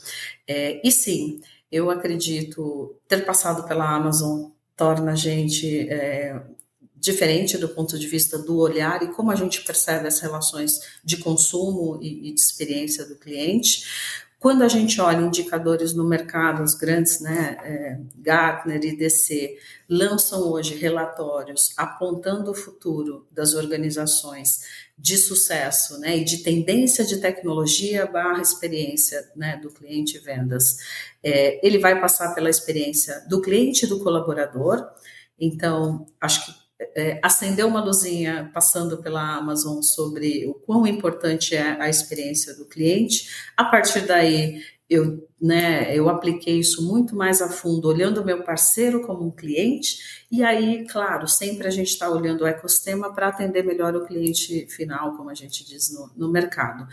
É, 0.48 0.82
e 0.84 0.92
sim, 0.92 1.42
eu 1.72 1.90
acredito 1.90 2.96
ter 3.08 3.26
passado 3.26 3.68
pela 3.68 3.90
Amazon 3.90 4.50
torna 4.78 5.14
a 5.14 5.16
gente 5.16 5.90
é, 5.90 6.40
diferente 6.96 7.58
do 7.58 7.68
ponto 7.68 7.98
de 7.98 8.08
vista 8.08 8.38
do 8.38 8.58
olhar 8.58 9.02
e 9.02 9.08
como 9.08 9.32
a 9.32 9.36
gente 9.36 9.64
percebe 9.64 10.08
as 10.08 10.20
relações 10.20 10.80
de 11.04 11.18
consumo 11.18 12.00
e, 12.02 12.30
e 12.30 12.34
de 12.34 12.40
experiência 12.40 13.06
do 13.06 13.16
cliente. 13.16 13.86
Quando 14.40 14.62
a 14.62 14.68
gente 14.68 15.02
olha 15.02 15.26
indicadores 15.26 15.94
no 15.94 16.04
mercado, 16.04 16.62
os 16.62 16.76
grandes, 16.76 17.20
né, 17.20 17.58
é, 17.64 18.00
Gartner 18.18 18.84
e 18.86 18.96
DC, 18.96 19.58
lançam 19.90 20.42
hoje 20.52 20.76
relatórios 20.76 21.74
apontando 21.76 22.52
o 22.52 22.56
futuro 22.56 23.26
das 23.32 23.56
organizações 23.56 24.62
de 24.98 25.16
sucesso, 25.18 26.00
né, 26.00 26.18
e 26.18 26.24
de 26.24 26.40
tendência 26.40 27.06
de 27.06 27.18
tecnologia 27.18 28.08
barra 28.08 28.42
experiência, 28.42 29.30
né, 29.36 29.58
do 29.58 29.70
cliente 29.70 30.18
vendas. 30.18 30.78
É, 31.24 31.66
ele 31.66 31.78
vai 31.78 32.02
passar 32.02 32.34
pela 32.34 32.50
experiência 32.50 33.24
do 33.30 33.40
cliente 33.40 33.86
e 33.86 33.88
do 33.88 34.04
colaborador. 34.04 34.88
Então, 35.40 36.08
acho 36.20 36.46
que 36.46 36.68
é, 36.96 37.20
acendeu 37.24 37.68
uma 37.68 37.84
luzinha 37.84 38.50
passando 38.54 38.98
pela 38.98 39.36
Amazon 39.36 39.82
sobre 39.82 40.46
o 40.48 40.54
quão 40.54 40.86
importante 40.86 41.56
é 41.56 41.80
a 41.82 41.90
experiência 41.90 42.56
do 42.56 42.66
cliente. 42.66 43.30
A 43.56 43.66
partir 43.66 44.02
daí, 44.02 44.62
eu, 44.90 45.28
né, 45.42 45.96
eu 45.96 46.08
apliquei 46.10 46.60
isso 46.60 46.88
muito 46.88 47.16
mais 47.16 47.42
a 47.42 47.50
fundo, 47.50 47.88
olhando 47.88 48.22
o 48.22 48.26
meu 48.26 48.44
parceiro 48.44 49.06
como 49.06 49.26
um 49.26 49.32
cliente, 49.32 50.26
e 50.32 50.44
aí, 50.44 50.86
claro, 50.88 51.28
sempre 51.28 51.68
a 51.68 51.72
gente 51.72 51.90
está 51.90 52.10
olhando 52.10 52.42
o 52.42 52.48
ecossistema 52.48 53.14
para 53.14 53.28
atender 53.28 53.64
melhor 53.64 53.96
o 53.96 54.06
cliente 54.06 54.66
final, 54.68 55.16
como 55.18 55.30
a 55.30 55.34
gente 55.34 55.66
diz 55.66 55.94
no, 55.94 56.12
no 56.16 56.32
mercado. 56.32 56.88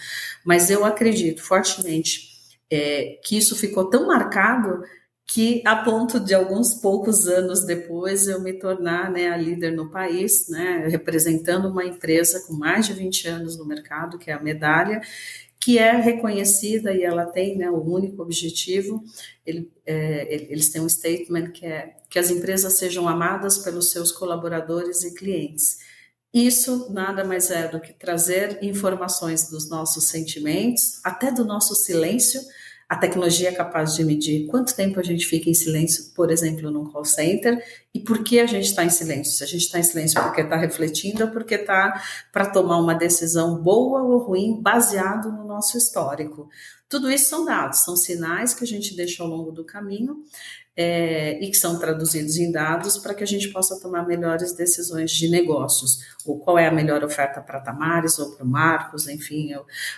Mas 0.44 0.70
eu 0.70 0.84
acredito 0.84 1.42
fortemente 1.42 2.34
é, 2.70 3.20
que 3.24 3.36
isso 3.36 3.56
ficou 3.56 3.88
tão 3.88 4.06
marcado 4.06 4.82
que 5.26 5.62
a 5.64 5.76
ponto 5.76 6.20
de 6.20 6.34
alguns 6.34 6.74
poucos 6.74 7.26
anos 7.26 7.64
depois 7.64 8.28
eu 8.28 8.42
me 8.42 8.52
tornar 8.52 9.10
né, 9.10 9.28
a 9.28 9.36
líder 9.36 9.72
no 9.72 9.90
país, 9.90 10.48
né, 10.50 10.86
representando 10.88 11.68
uma 11.68 11.84
empresa 11.84 12.44
com 12.46 12.52
mais 12.52 12.86
de 12.86 12.92
20 12.92 13.28
anos 13.28 13.58
no 13.58 13.64
mercado, 13.64 14.18
que 14.18 14.30
é 14.30 14.34
a 14.34 14.42
Medalha, 14.42 15.00
que 15.64 15.78
é 15.78 15.92
reconhecida 15.92 16.92
e 16.92 17.02
ela 17.02 17.24
tem 17.24 17.56
né, 17.56 17.70
o 17.70 17.82
único 17.82 18.20
objetivo, 18.20 19.02
ele, 19.46 19.72
é, 19.86 20.34
eles 20.50 20.68
têm 20.68 20.82
um 20.82 20.88
statement 20.88 21.52
que 21.52 21.64
é 21.64 21.96
que 22.10 22.18
as 22.18 22.28
empresas 22.28 22.76
sejam 22.76 23.08
amadas 23.08 23.56
pelos 23.56 23.90
seus 23.90 24.12
colaboradores 24.12 25.04
e 25.04 25.14
clientes. 25.14 25.78
Isso 26.34 26.92
nada 26.92 27.24
mais 27.24 27.50
é 27.50 27.66
do 27.66 27.80
que 27.80 27.94
trazer 27.94 28.62
informações 28.62 29.48
dos 29.48 29.70
nossos 29.70 30.04
sentimentos, 30.04 31.00
até 31.02 31.32
do 31.32 31.46
nosso 31.46 31.74
silêncio, 31.74 32.42
a 32.88 32.96
tecnologia 32.96 33.48
é 33.48 33.52
capaz 33.52 33.94
de 33.94 34.04
medir 34.04 34.46
quanto 34.46 34.74
tempo 34.74 35.00
a 35.00 35.02
gente 35.02 35.26
fica 35.26 35.48
em 35.48 35.54
silêncio, 35.54 36.12
por 36.14 36.30
exemplo, 36.30 36.70
num 36.70 36.84
call 36.90 37.04
center, 37.04 37.62
e 37.94 38.00
por 38.00 38.22
que 38.22 38.40
a 38.40 38.46
gente 38.46 38.66
está 38.66 38.84
em 38.84 38.90
silêncio. 38.90 39.32
Se 39.32 39.44
a 39.44 39.46
gente 39.46 39.62
está 39.62 39.78
em 39.78 39.82
silêncio 39.82 40.22
porque 40.22 40.42
está 40.42 40.56
refletindo 40.56 41.24
ou 41.24 41.30
porque 41.30 41.54
está 41.54 42.02
para 42.32 42.46
tomar 42.46 42.78
uma 42.78 42.94
decisão 42.94 43.62
boa 43.62 44.02
ou 44.02 44.18
ruim 44.18 44.60
baseado 44.60 45.32
no 45.32 45.44
nosso 45.44 45.78
histórico. 45.78 46.48
Tudo 46.88 47.10
isso 47.10 47.30
são 47.30 47.44
dados, 47.44 47.84
são 47.84 47.96
sinais 47.96 48.54
que 48.54 48.64
a 48.64 48.66
gente 48.66 48.94
deixa 48.94 49.22
ao 49.22 49.28
longo 49.28 49.50
do 49.50 49.64
caminho 49.64 50.22
é, 50.76 51.38
e 51.42 51.50
que 51.50 51.56
são 51.56 51.78
traduzidos 51.78 52.36
em 52.36 52.50
dados 52.50 52.98
para 52.98 53.14
que 53.14 53.22
a 53.22 53.26
gente 53.26 53.48
possa 53.48 53.80
tomar 53.80 54.06
melhores 54.06 54.52
decisões 54.52 55.10
de 55.10 55.28
negócios. 55.28 56.00
Ou 56.24 56.38
qual 56.38 56.58
é 56.58 56.66
a 56.66 56.72
melhor 56.72 57.02
oferta 57.04 57.40
para 57.40 57.60
Tamares 57.60 58.18
ou 58.18 58.32
para 58.32 58.44
o 58.44 58.48
Marcos, 58.48 59.08
enfim, 59.08 59.50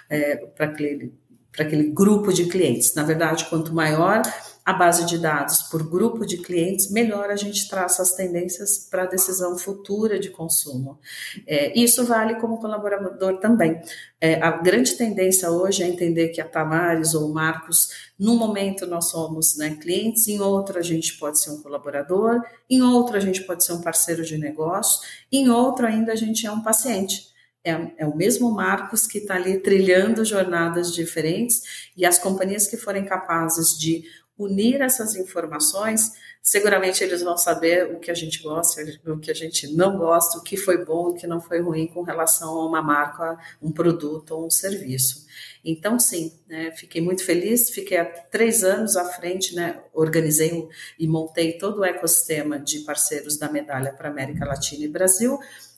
é, 0.09 0.37
para 0.37 0.67
aquele 0.67 1.13
para 1.57 1.65
aquele 1.65 1.91
grupo 1.91 2.33
de 2.33 2.45
clientes. 2.47 2.95
Na 2.95 3.03
verdade, 3.03 3.47
quanto 3.47 3.75
maior 3.75 4.23
a 4.67 4.73
base 4.73 5.07
de 5.07 5.17
dados 5.17 5.63
por 5.63 5.89
grupo 5.89 6.27
de 6.27 6.39
clientes, 6.39 6.91
melhor 6.91 7.31
a 7.31 7.37
gente 7.37 7.69
traça 7.69 8.03
as 8.03 8.15
tendências 8.15 8.89
para 8.91 9.05
a 9.05 9.07
decisão 9.07 9.57
futura 9.57 10.19
de 10.19 10.29
consumo. 10.29 10.99
É, 11.47 11.79
isso 11.79 12.05
vale 12.05 12.35
como 12.41 12.59
colaborador 12.59 13.39
também. 13.39 13.81
É, 14.21 14.43
a 14.43 14.51
grande 14.51 14.97
tendência 14.97 15.49
hoje 15.53 15.85
é 15.85 15.89
entender 15.89 16.31
que 16.31 16.41
a 16.41 16.49
Tamares 16.49 17.15
ou 17.15 17.31
o 17.31 17.33
Marcos, 17.33 17.91
num 18.19 18.37
momento 18.37 18.89
nós 18.89 19.09
somos 19.09 19.57
né, 19.57 19.79
clientes, 19.81 20.27
em 20.27 20.41
outro 20.41 20.81
a 20.81 20.83
gente 20.83 21.17
pode 21.17 21.39
ser 21.39 21.51
um 21.51 21.63
colaborador, 21.63 22.43
em 22.69 22.83
outro 22.83 23.17
a 23.17 23.21
gente 23.21 23.45
pode 23.45 23.65
ser 23.65 23.73
um 23.73 23.81
parceiro 23.81 24.25
de 24.25 24.37
negócio, 24.37 25.01
em 25.31 25.49
outro 25.49 25.87
ainda 25.87 26.13
a 26.13 26.17
gente 26.17 26.45
é 26.45 26.51
um 26.51 26.61
paciente 26.61 27.36
é, 27.67 27.93
é 27.99 28.07
o 28.07 28.17
mesmo 28.17 28.51
Marcos 28.53 29.09
que 29.09 29.19
está 29.19 29.35
ali 29.35 29.59
trilhando 29.59 30.25
jornadas 30.25 30.95
diferentes 30.95 31.91
e 31.97 32.07
as 32.07 32.17
companhias 32.17 32.69
que 32.69 32.77
forem 32.77 33.05
capazes 33.05 33.77
de 33.77 34.05
unir 34.39 34.81
essas 34.83 35.17
informações, 35.17 36.13
seguramente 36.43 37.03
eles 37.03 37.23
vão 37.23 37.37
saber 37.37 37.93
o 37.93 37.99
que 37.99 38.11
a 38.11 38.15
gente 38.15 38.41
gosta, 38.43 38.83
o 39.07 39.19
que 39.19 39.31
a 39.31 39.35
gente 39.35 39.75
não 39.75 39.99
gosta, 39.99 40.39
o 40.39 40.43
que 40.43 40.57
foi 40.57 40.85
bom, 40.85 41.09
o 41.09 41.15
que 41.15 41.27
não 41.27 41.41
foi 41.41 41.61
ruim 41.61 41.89
com 41.89 42.03
relação 42.03 42.51
a 42.51 42.67
uma 42.67 42.83
marca, 42.83 43.37
um 43.61 43.73
produto 43.73 44.33
ou 44.33 44.47
um 44.47 44.51
serviço. 44.51 45.27
Então, 45.65 45.99
sim, 45.99 46.33
né, 46.47 46.71
fiquei 46.71 47.01
muito 47.01 47.25
feliz, 47.25 47.71
fiquei 47.71 47.97
há 47.97 48.05
três 48.05 48.63
anos 48.63 48.97
à 48.97 49.07
frente, 49.07 49.57
né, 49.57 49.83
organizei 49.93 50.69
e 50.99 51.09
montei 51.09 51.59
todo 51.59 51.81
o 51.81 51.85
ecossistema 51.85 52.61
de 52.61 52.81
parceiros 52.81 53.37
da 53.37 53.51
medalha 53.51 53.93
para 53.93 54.09
América 54.09 54.45
Latina 54.45 54.85
e 54.85 54.89
Brasil, 54.89 55.37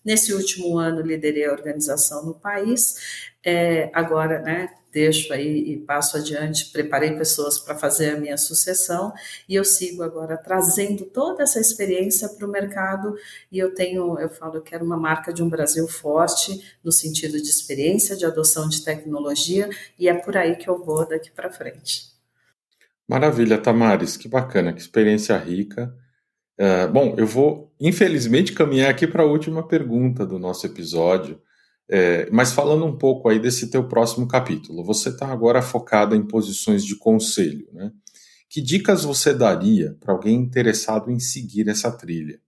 Nesse 0.09 0.33
último 0.33 0.79
ano, 0.79 1.03
liderei 1.03 1.45
a 1.45 1.53
organização 1.53 2.25
no 2.25 2.33
país. 2.33 3.29
É, 3.45 3.91
agora, 3.93 4.41
né, 4.41 4.71
deixo 4.91 5.35
aí 5.35 5.71
e 5.71 5.77
passo 5.77 6.17
adiante, 6.17 6.73
preparei 6.73 7.15
pessoas 7.15 7.59
para 7.59 7.75
fazer 7.75 8.13
a 8.13 8.17
minha 8.17 8.39
sucessão 8.39 9.13
e 9.47 9.55
eu 9.55 9.67
sigo 9.67 10.03
agora 10.03 10.39
trazendo 10.39 11.05
toda 11.05 11.43
essa 11.43 11.61
experiência 11.61 12.27
para 12.27 12.47
o 12.47 12.51
mercado 12.51 13.15
e 13.53 13.59
eu 13.59 13.75
tenho, 13.75 14.19
eu 14.19 14.31
falo 14.31 14.63
que 14.63 14.75
era 14.75 14.83
uma 14.83 14.97
marca 14.97 15.31
de 15.31 15.43
um 15.43 15.49
Brasil 15.51 15.87
forte 15.87 16.75
no 16.83 16.91
sentido 16.91 17.33
de 17.33 17.51
experiência, 17.51 18.17
de 18.17 18.25
adoção 18.25 18.67
de 18.67 18.83
tecnologia 18.83 19.69
e 19.99 20.09
é 20.09 20.15
por 20.15 20.39
aí 20.39 20.57
que 20.57 20.71
eu 20.71 20.83
vou 20.83 21.07
daqui 21.07 21.31
para 21.31 21.53
frente. 21.53 22.07
Maravilha, 23.07 23.59
Tamares, 23.59 24.17
que 24.17 24.27
bacana, 24.27 24.73
que 24.73 24.81
experiência 24.81 25.37
rica. 25.37 25.95
Uh, 26.59 26.91
bom, 26.91 27.15
eu 27.19 27.27
vou, 27.27 27.68
infelizmente, 27.81 28.53
caminhar 28.53 28.91
aqui 28.91 29.07
para 29.07 29.23
a 29.23 29.27
última 29.27 29.67
pergunta 29.67 30.27
do 30.27 30.39
nosso 30.39 30.67
episódio, 30.67 31.41
é, 31.91 32.29
mas 32.31 32.53
falando 32.53 32.85
um 32.85 32.97
pouco 32.97 33.29
aí 33.29 33.39
desse 33.39 33.71
teu 33.71 33.89
próximo 33.89 34.29
capítulo. 34.29 34.85
Você 34.85 35.09
está 35.09 35.27
agora 35.29 35.63
focado 35.63 36.15
em 36.15 36.27
posições 36.27 36.85
de 36.85 36.97
conselho, 36.97 37.67
né? 37.73 37.91
Que 38.51 38.61
dicas 38.61 39.05
você 39.05 39.35
daria 39.35 39.97
para 40.01 40.13
alguém 40.13 40.35
interessado 40.35 41.11
em 41.11 41.19
seguir 41.19 41.69
essa 41.69 41.91
trilha? 41.91 42.41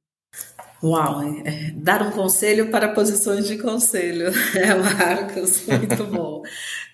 Uau, 0.83 1.23
é, 1.45 1.73
dar 1.77 2.03
um 2.03 2.11
conselho 2.11 2.71
para 2.71 2.95
posições 2.95 3.47
de 3.47 3.59
conselho, 3.59 4.29
é, 4.57 4.75
Marcos? 4.75 5.67
Muito 5.67 6.05
bom. 6.09 6.43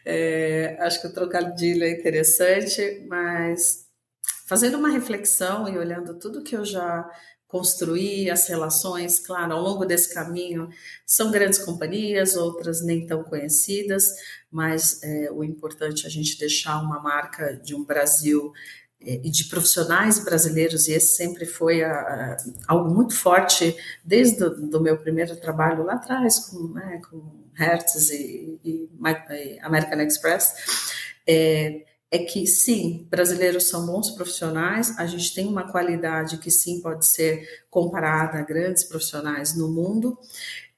É, 0.04 0.76
acho 0.80 1.00
que 1.00 1.06
o 1.06 1.12
trocadilho 1.12 1.84
é 1.84 1.90
interessante, 1.90 3.04
mas 3.08 3.86
fazendo 4.48 4.76
uma 4.76 4.90
reflexão 4.90 5.68
e 5.68 5.78
olhando 5.78 6.18
tudo 6.18 6.42
que 6.42 6.56
eu 6.56 6.64
já 6.64 7.08
construí, 7.48 8.28
as 8.30 8.48
relações, 8.48 9.18
claro, 9.20 9.52
ao 9.52 9.62
longo 9.62 9.84
desse 9.84 10.12
caminho, 10.12 10.68
são 11.04 11.30
grandes 11.30 11.58
companhias, 11.58 12.36
outras 12.36 12.84
nem 12.84 13.06
tão 13.06 13.22
conhecidas, 13.22 14.04
mas 14.50 15.02
é, 15.02 15.30
o 15.30 15.44
importante 15.44 16.04
é 16.04 16.08
a 16.08 16.10
gente 16.10 16.38
deixar 16.38 16.80
uma 16.82 17.00
marca 17.00 17.54
de 17.54 17.74
um 17.74 17.84
Brasil 17.84 18.52
é, 19.00 19.20
e 19.24 19.30
de 19.30 19.44
profissionais 19.44 20.24
brasileiros, 20.24 20.88
e 20.88 20.92
esse 20.92 21.16
sempre 21.16 21.46
foi 21.46 21.84
a, 21.84 21.92
a, 21.92 22.36
algo 22.66 22.92
muito 22.92 23.14
forte 23.14 23.76
desde 24.04 24.42
o 24.42 24.50
do 24.50 24.80
meu 24.80 24.98
primeiro 24.98 25.36
trabalho 25.36 25.84
lá 25.84 25.94
atrás, 25.94 26.48
com, 26.48 26.68
né, 26.68 27.00
com 27.08 27.46
Hertz 27.54 28.10
e, 28.10 28.58
e, 28.64 28.90
e 29.00 29.58
American 29.62 30.00
Express, 30.00 30.54
é, 31.26 31.84
é 32.10 32.18
que 32.18 32.46
sim, 32.46 33.06
brasileiros 33.10 33.68
são 33.68 33.84
bons 33.84 34.10
profissionais, 34.10 34.96
a 34.98 35.06
gente 35.06 35.34
tem 35.34 35.46
uma 35.46 35.70
qualidade 35.70 36.38
que 36.38 36.50
sim 36.50 36.80
pode 36.80 37.06
ser 37.06 37.64
comparada 37.68 38.38
a 38.38 38.42
grandes 38.42 38.84
profissionais 38.84 39.56
no 39.56 39.68
mundo, 39.68 40.16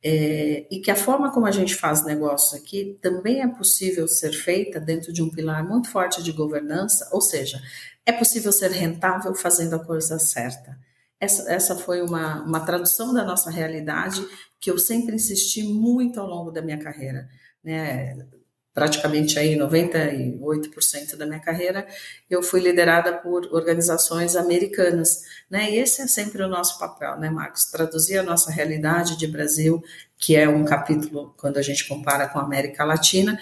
é, 0.02 0.66
e 0.70 0.80
que 0.80 0.90
a 0.90 0.96
forma 0.96 1.32
como 1.32 1.46
a 1.46 1.50
gente 1.50 1.74
faz 1.74 2.04
negócios 2.04 2.58
aqui 2.58 2.98
também 3.02 3.42
é 3.42 3.48
possível 3.48 4.06
ser 4.06 4.32
feita 4.32 4.80
dentro 4.80 5.12
de 5.12 5.22
um 5.22 5.28
pilar 5.28 5.66
muito 5.66 5.90
forte 5.90 6.22
de 6.22 6.32
governança, 6.32 7.08
ou 7.12 7.20
seja, 7.20 7.60
é 8.06 8.12
possível 8.12 8.52
ser 8.52 8.70
rentável 8.70 9.34
fazendo 9.34 9.74
a 9.74 9.84
coisa 9.84 10.18
certa. 10.18 10.78
Essa, 11.20 11.50
essa 11.52 11.76
foi 11.76 12.00
uma, 12.00 12.42
uma 12.42 12.60
tradução 12.60 13.12
da 13.12 13.24
nossa 13.24 13.50
realidade 13.50 14.24
que 14.60 14.70
eu 14.70 14.78
sempre 14.78 15.16
insisti 15.16 15.62
muito 15.64 16.20
ao 16.20 16.28
longo 16.28 16.50
da 16.50 16.62
minha 16.62 16.78
carreira. 16.78 17.28
Né? 17.62 18.16
Praticamente 18.78 19.40
aí 19.40 19.56
98% 19.56 21.16
da 21.16 21.26
minha 21.26 21.40
carreira, 21.40 21.84
eu 22.30 22.40
fui 22.40 22.60
liderada 22.60 23.12
por 23.12 23.52
organizações 23.52 24.36
americanas, 24.36 25.22
né? 25.50 25.68
E 25.72 25.78
esse 25.78 26.00
é 26.00 26.06
sempre 26.06 26.44
o 26.44 26.48
nosso 26.48 26.78
papel, 26.78 27.18
né, 27.18 27.28
Marcos? 27.28 27.64
Traduzir 27.64 28.18
a 28.18 28.22
nossa 28.22 28.52
realidade 28.52 29.18
de 29.18 29.26
Brasil, 29.26 29.82
que 30.16 30.36
é 30.36 30.48
um 30.48 30.64
capítulo 30.64 31.34
quando 31.36 31.56
a 31.58 31.62
gente 31.62 31.88
compara 31.88 32.28
com 32.28 32.38
a 32.38 32.42
América 32.42 32.84
Latina, 32.84 33.36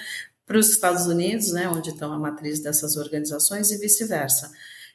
para 0.46 0.56
os 0.56 0.70
Estados 0.70 1.04
Unidos, 1.04 1.52
né, 1.52 1.68
onde 1.68 1.90
estão 1.90 2.14
a 2.14 2.18
matriz 2.18 2.60
dessas 2.60 2.96
organizações 2.96 3.70
e 3.70 3.76
vice-versa. 3.76 4.50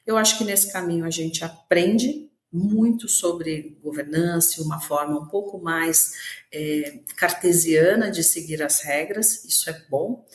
Eu 0.08 0.18
acho 0.18 0.40
que 0.40 0.44
nesse 0.44 0.74
caminho 0.74 1.06
a 1.06 1.12
gente 1.12 1.44
aprende 1.46 2.31
muito 2.52 3.08
sobre 3.08 3.78
governança, 3.82 4.62
uma 4.62 4.80
forma 4.80 5.20
um 5.20 5.28
pouco 5.28 5.60
mais 5.60 6.14
é, 6.54 7.00
cartesiana 7.16 8.12
de 8.12 8.24
seguir 8.24 8.62
as 8.62 8.82
regras, 8.82 9.46
isso 9.46 9.70
é 9.70 9.86
bom. 9.90 10.26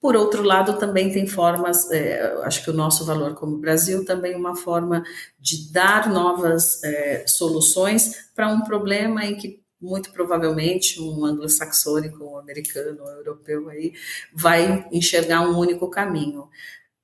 Por 0.00 0.16
outro 0.16 0.42
lado, 0.42 0.78
também 0.78 1.12
tem 1.12 1.26
formas, 1.26 1.90
é, 1.90 2.22
acho 2.44 2.64
que 2.64 2.70
o 2.70 2.74
nosso 2.74 3.04
valor 3.04 3.34
como 3.34 3.58
Brasil 3.58 4.04
também 4.04 4.32
é 4.32 4.36
uma 4.36 4.56
forma 4.56 5.02
de 5.38 5.70
dar 5.70 6.08
novas 6.08 6.82
é, 6.82 7.26
soluções 7.26 8.30
para 8.34 8.48
um 8.48 8.62
problema 8.62 9.24
em 9.26 9.36
que 9.36 9.60
muito 9.80 10.12
provavelmente 10.12 11.00
um 11.00 11.24
anglo-saxônico, 11.24 12.22
um 12.24 12.38
americano, 12.38 13.02
um 13.02 13.08
europeu 13.08 13.68
aí 13.70 13.94
vai 14.32 14.86
enxergar 14.92 15.42
um 15.48 15.58
único 15.58 15.88
caminho. 15.88 16.48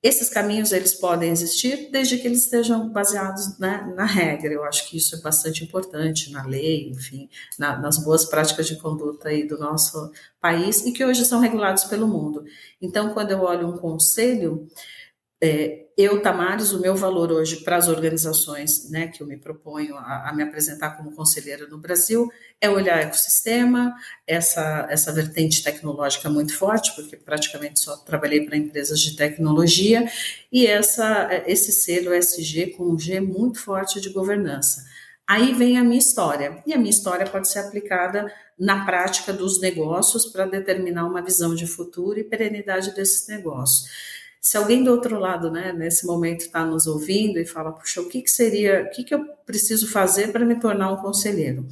Esses 0.06 0.28
caminhos 0.28 0.70
eles 0.70 0.94
podem 0.94 1.32
existir 1.32 1.90
desde 1.90 2.16
que 2.16 2.28
eles 2.28 2.44
estejam 2.44 2.88
baseados 2.90 3.58
né, 3.58 3.92
na 3.96 4.04
regra. 4.04 4.54
Eu 4.54 4.62
acho 4.62 4.88
que 4.88 4.96
isso 4.96 5.16
é 5.16 5.20
bastante 5.20 5.64
importante 5.64 6.30
na 6.30 6.46
lei, 6.46 6.88
enfim, 6.90 7.28
na, 7.58 7.76
nas 7.76 7.98
boas 7.98 8.24
práticas 8.24 8.68
de 8.68 8.76
conduta 8.76 9.30
aí 9.30 9.48
do 9.48 9.58
nosso 9.58 10.12
país 10.40 10.86
e 10.86 10.92
que 10.92 11.04
hoje 11.04 11.24
são 11.24 11.40
regulados 11.40 11.82
pelo 11.82 12.06
mundo. 12.06 12.44
Então, 12.80 13.12
quando 13.12 13.32
eu 13.32 13.40
olho 13.40 13.66
um 13.66 13.78
conselho, 13.78 14.68
é, 15.42 15.85
eu, 15.96 16.20
Tamares, 16.20 16.72
o 16.72 16.80
meu 16.80 16.94
valor 16.94 17.32
hoje 17.32 17.56
para 17.64 17.76
as 17.76 17.88
organizações 17.88 18.90
né, 18.90 19.08
que 19.08 19.22
eu 19.22 19.26
me 19.26 19.38
proponho 19.38 19.96
a, 19.96 20.28
a, 20.28 20.32
me 20.34 20.42
apresentar 20.42 20.90
como 20.90 21.12
conselheira 21.12 21.66
no 21.68 21.78
Brasil 21.78 22.30
é 22.60 22.68
olhar 22.68 23.00
ecossistema, 23.00 23.94
essa, 24.26 24.86
essa 24.90 25.10
vertente 25.10 25.64
tecnológica 25.64 26.28
muito 26.28 26.54
forte, 26.54 26.94
porque 26.94 27.16
praticamente 27.16 27.80
só 27.80 27.96
trabalhei 27.96 28.44
para 28.44 28.58
empresas 28.58 29.00
de 29.00 29.16
tecnologia, 29.16 30.06
e 30.52 30.66
essa, 30.66 31.30
esse 31.46 31.72
selo 31.72 32.12
SG 32.12 32.74
com 32.76 32.92
um 32.92 32.98
G 32.98 33.18
muito 33.18 33.58
forte 33.58 33.98
de 33.98 34.10
governança. 34.10 34.84
Aí 35.26 35.54
vem 35.54 35.78
a 35.78 35.84
minha 35.84 35.98
história, 35.98 36.62
e 36.66 36.74
a 36.74 36.78
minha 36.78 36.90
história 36.90 37.26
pode 37.26 37.48
ser 37.48 37.60
aplicada 37.60 38.30
na 38.58 38.84
prática 38.84 39.32
dos 39.32 39.60
negócios 39.62 40.26
para 40.26 40.44
determinar 40.44 41.06
uma 41.06 41.22
visão 41.22 41.54
de 41.54 41.66
futuro 41.66 42.18
e 42.18 42.24
perenidade 42.24 42.94
desses 42.94 43.26
negócios 43.28 44.16
se 44.46 44.56
alguém 44.56 44.84
do 44.84 44.92
outro 44.92 45.18
lado, 45.18 45.50
né, 45.50 45.72
nesse 45.72 46.06
momento 46.06 46.42
está 46.42 46.64
nos 46.64 46.86
ouvindo 46.86 47.36
e 47.36 47.44
fala, 47.44 47.72
puxa, 47.72 48.00
o 48.00 48.08
que, 48.08 48.22
que 48.22 48.30
seria, 48.30 48.84
o 48.84 48.90
que, 48.94 49.02
que 49.02 49.12
eu 49.12 49.26
preciso 49.44 49.90
fazer 49.90 50.30
para 50.30 50.44
me 50.44 50.60
tornar 50.60 50.92
um 50.92 50.98
conselheiro? 50.98 51.66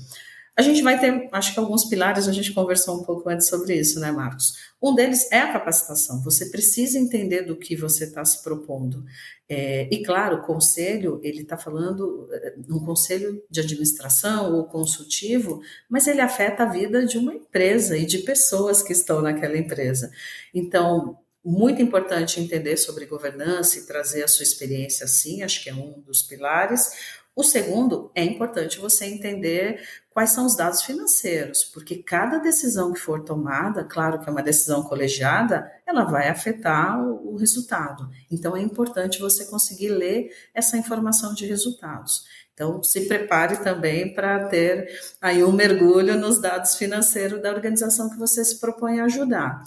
A 0.56 0.60
gente 0.60 0.82
vai 0.82 0.98
ter, 0.98 1.28
acho 1.30 1.54
que 1.54 1.60
alguns 1.60 1.84
pilares, 1.84 2.26
a 2.26 2.32
gente 2.32 2.52
conversou 2.52 3.00
um 3.00 3.04
pouco 3.04 3.28
antes 3.30 3.46
sobre 3.46 3.76
isso, 3.76 4.00
né, 4.00 4.10
Marcos? 4.10 4.54
Um 4.82 4.92
deles 4.92 5.30
é 5.30 5.38
a 5.38 5.52
capacitação. 5.52 6.20
Você 6.24 6.46
precisa 6.46 6.98
entender 6.98 7.42
do 7.42 7.54
que 7.54 7.76
você 7.76 8.06
está 8.06 8.24
se 8.24 8.42
propondo. 8.42 9.04
É, 9.48 9.88
e 9.88 10.02
claro, 10.02 10.38
o 10.38 10.42
conselho, 10.42 11.20
ele 11.22 11.42
está 11.42 11.56
falando 11.56 12.28
é, 12.32 12.54
um 12.68 12.84
conselho 12.84 13.40
de 13.48 13.60
administração 13.60 14.52
ou 14.52 14.64
consultivo, 14.64 15.60
mas 15.88 16.08
ele 16.08 16.20
afeta 16.20 16.64
a 16.64 16.68
vida 16.68 17.06
de 17.06 17.18
uma 17.18 17.34
empresa 17.34 17.96
e 17.96 18.04
de 18.04 18.18
pessoas 18.18 18.82
que 18.82 18.92
estão 18.92 19.22
naquela 19.22 19.56
empresa. 19.56 20.10
Então, 20.52 21.18
muito 21.44 21.82
importante 21.82 22.40
entender 22.40 22.76
sobre 22.76 23.06
governança 23.06 23.78
e 23.78 23.86
trazer 23.86 24.22
a 24.22 24.28
sua 24.28 24.42
experiência 24.42 25.06
sim, 25.06 25.42
acho 25.42 25.62
que 25.62 25.68
é 25.68 25.74
um 25.74 26.00
dos 26.00 26.22
pilares. 26.22 26.90
O 27.36 27.42
segundo, 27.42 28.12
é 28.14 28.22
importante 28.22 28.78
você 28.78 29.06
entender 29.06 29.82
quais 30.10 30.30
são 30.30 30.46
os 30.46 30.56
dados 30.56 30.82
financeiros, 30.82 31.64
porque 31.64 31.96
cada 31.96 32.38
decisão 32.38 32.92
que 32.92 33.00
for 33.00 33.24
tomada, 33.24 33.82
claro 33.82 34.20
que 34.20 34.28
é 34.28 34.32
uma 34.32 34.42
decisão 34.42 34.84
colegiada, 34.84 35.68
ela 35.84 36.04
vai 36.04 36.28
afetar 36.28 37.04
o, 37.04 37.34
resultado. 37.34 38.08
Então, 38.30 38.56
é 38.56 38.62
importante 38.62 39.18
você 39.18 39.46
conseguir 39.46 39.88
ler 39.88 40.30
essa 40.54 40.76
informação 40.76 41.34
de 41.34 41.44
resultados. 41.44 42.24
Então, 42.54 42.80
se 42.80 43.08
prepare 43.08 43.56
também 43.56 44.14
para 44.14 44.46
ter 44.46 44.88
aí 45.20 45.42
um 45.42 45.50
mergulho 45.50 46.16
nos 46.16 46.40
dados 46.40 46.76
financeiros 46.76 47.42
da 47.42 47.50
organização 47.50 48.08
que 48.08 48.16
você 48.16 48.44
se 48.44 48.60
propõe 48.60 49.00
a 49.00 49.06
ajudar. 49.06 49.64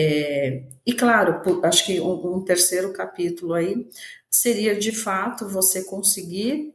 É, 0.00 0.62
e 0.86 0.94
claro, 0.94 1.42
acho 1.64 1.84
que 1.84 2.00
um, 2.00 2.36
um 2.36 2.44
terceiro 2.44 2.92
capítulo 2.92 3.52
aí 3.52 3.90
seria 4.30 4.78
de 4.78 4.92
fato 4.92 5.48
você 5.48 5.82
conseguir 5.82 6.72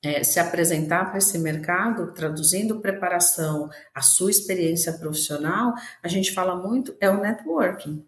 é, 0.00 0.22
se 0.22 0.38
apresentar 0.38 1.06
para 1.06 1.18
esse 1.18 1.36
mercado, 1.36 2.12
traduzindo 2.12 2.78
preparação 2.78 3.68
à 3.92 4.02
sua 4.02 4.30
experiência 4.30 4.92
profissional, 4.92 5.74
a 6.00 6.06
gente 6.06 6.32
fala 6.32 6.54
muito 6.54 6.96
é 7.00 7.10
o 7.10 7.20
networking. 7.20 8.06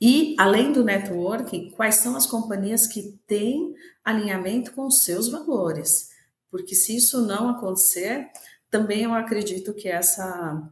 E, 0.00 0.34
além 0.38 0.72
do 0.72 0.82
networking, 0.82 1.70
quais 1.72 1.96
são 1.96 2.16
as 2.16 2.26
companhias 2.26 2.86
que 2.86 3.20
têm 3.26 3.74
alinhamento 4.02 4.72
com 4.72 4.86
os 4.86 5.04
seus 5.04 5.28
valores? 5.28 6.08
Porque 6.50 6.74
se 6.74 6.96
isso 6.96 7.26
não 7.26 7.50
acontecer, 7.50 8.30
também 8.70 9.02
eu 9.02 9.12
acredito 9.12 9.74
que 9.74 9.86
essa, 9.86 10.62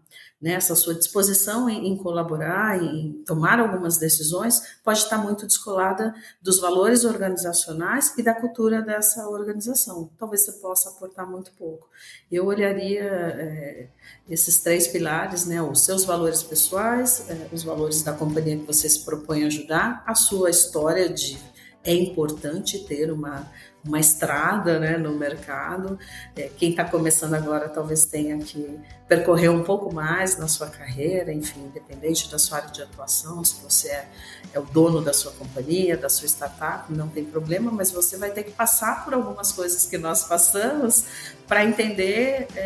né, 0.43 0.59
sua 0.59 0.95
disposição 0.95 1.71
em, 1.71 1.87
em, 1.87 1.97
colaborar, 1.97 2.83
em 2.83 3.23
tomar 3.25 3.61
algumas 3.61 3.97
decisões, 3.97 4.61
pode 4.83 4.99
estar 4.99 5.19
muito 5.19 5.47
descolada 5.47 6.13
dos 6.43 6.59
valores 6.59 7.05
organizacionais 7.05 8.13
e 8.19 8.23
da 8.25 8.35
cultura 8.35 8.83
dessa 8.83 9.29
organização. 9.29 10.11
Talvez 10.19 10.45
você 10.45 10.53
possa 10.53 10.91
aportar 10.91 11.31
muito 11.31 11.53
pouco. 11.53 11.89
Eu 12.31 12.47
olharia 12.47 13.05
é, 13.05 13.89
esses 14.29 14.59
três 14.59 14.89
pilares, 14.89 15.47
né, 15.47 15.63
os 15.63 15.85
seus 15.85 16.05
valores 16.05 16.43
pessoais, 16.43 17.31
é, 17.31 17.49
os 17.53 17.63
valores 17.63 18.03
da 18.03 18.13
companhia 18.13 18.59
que 18.59 18.67
você 18.67 18.89
se 18.89 19.05
propõe 19.05 19.45
a 19.45 19.47
ajudar, 19.47 20.03
a 20.05 20.15
sua 20.17 20.51
história 20.51 21.09
de 21.09 21.39
é 21.85 21.93
importante 21.95 22.79
ter 22.87 23.11
uma, 23.11 23.51
uma 23.85 23.99
estrada 23.99 24.79
né, 24.79 24.97
no 24.97 25.13
mercado. 25.13 25.99
É, 26.37 26.49
quem 26.57 26.71
está 26.71 26.85
começando 26.85 27.35
agora 27.35 27.69
talvez 27.69 28.05
tenha 28.05 28.39
que 28.39 28.79
percorrer 29.09 29.51
um 29.51 29.63
pouco 29.63 29.93
mais 29.93 30.39
na 30.39 30.49
sua 30.49 30.69
carreira, 30.69 31.33
enfim, 31.33 31.65
independente 31.65 32.31
da 32.31 32.39
sua 32.39 32.59
área 32.59 32.71
de 32.71 32.83
atuação, 32.83 33.45
se 33.45 33.63
você 33.63 33.89
é, 33.89 34.09
é 34.55 34.59
o 34.59 34.63
dono 34.63 35.03
da 35.03 35.13
sua 35.13 35.33
companhia, 35.33 35.97
da 35.97 36.09
sua 36.09 36.27
startup, 36.27 36.93
não 36.93 37.09
tem 37.09 37.25
problema, 37.25 37.71
mas 37.71 37.91
você 37.91 38.17
vai 38.17 38.31
ter 38.31 38.45
que 38.45 38.53
passar 38.53 39.05
por 39.05 39.13
algumas 39.13 39.53
coisas 39.53 39.85
que 39.85 39.99
nós 39.99 40.25
passamos 40.25 41.05
para 41.47 41.65
entender. 41.65 42.47
É, 42.55 42.61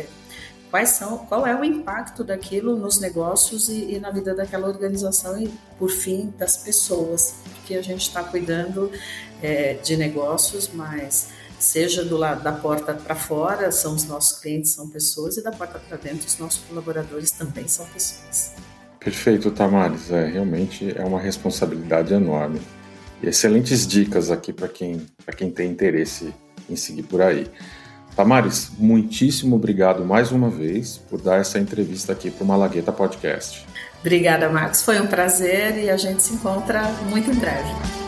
é 0.00 0.21
quais 0.72 0.88
são, 0.88 1.18
qual 1.18 1.46
é 1.46 1.54
o 1.54 1.62
impacto 1.62 2.24
daquilo 2.24 2.74
nos 2.74 2.98
negócios 2.98 3.68
e, 3.68 3.92
e, 3.92 4.00
na 4.00 4.10
vida 4.10 4.34
daquela 4.34 4.66
organização 4.66 5.38
e, 5.38 5.52
por 5.78 5.90
fim, 5.90 6.32
das 6.38 6.56
pessoas, 6.56 7.34
porque 7.54 7.74
a 7.74 7.82
gente 7.82 8.00
está 8.00 8.24
cuidando 8.24 8.90
é, 9.42 9.74
de 9.74 9.98
negócios, 9.98 10.70
mas 10.72 11.28
seja 11.58 12.02
do 12.02 12.16
lado 12.16 12.42
da 12.42 12.52
porta 12.52 12.94
para 12.94 13.14
fora, 13.14 13.70
são 13.70 13.94
os 13.94 14.04
nossos 14.04 14.40
clientes, 14.40 14.72
são 14.72 14.88
pessoas, 14.88 15.36
e 15.36 15.42
da 15.42 15.52
porta 15.52 15.78
para 15.78 15.98
dentro, 15.98 16.26
os 16.26 16.38
nossos 16.38 16.64
colaboradores 16.64 17.30
também 17.30 17.68
são 17.68 17.84
pessoas. 17.88 18.54
Perfeito, 18.98 19.50
Tamares. 19.50 20.10
É, 20.10 20.24
realmente 20.24 20.90
é 20.96 21.04
uma 21.04 21.20
responsabilidade 21.20 22.14
enorme. 22.14 22.62
E 23.22 23.28
excelentes 23.28 23.86
dicas 23.86 24.30
aqui 24.30 24.54
para 24.54 24.68
quem, 24.68 25.06
quem 25.36 25.50
tem 25.50 25.70
interesse 25.70 26.32
em 26.70 26.76
seguir 26.76 27.02
por 27.02 27.20
aí. 27.20 27.46
Tamares, 28.14 28.70
muitíssimo 28.78 29.56
obrigado 29.56 30.04
mais 30.04 30.30
uma 30.32 30.50
vez 30.50 30.98
por 31.08 31.20
dar 31.20 31.40
essa 31.40 31.58
entrevista 31.58 32.12
aqui 32.12 32.30
para 32.30 32.44
o 32.44 32.46
Malagueta 32.46 32.92
Podcast. 32.92 33.66
Obrigada, 34.00 34.48
Marcos. 34.48 34.82
Foi 34.82 35.00
um 35.00 35.06
prazer 35.06 35.78
e 35.78 35.88
a 35.88 35.96
gente 35.96 36.22
se 36.22 36.34
encontra 36.34 36.82
muito 37.08 37.30
em 37.30 37.34
breve. 37.34 38.01